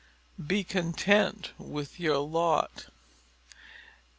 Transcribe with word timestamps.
_Be 0.41 0.67
content 0.67 1.51
with 1.59 1.99
your 1.99 2.17
lot. 2.17 2.87